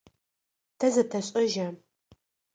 Тэ 0.79 0.87
зэтэшӏэжьа? 0.93 1.67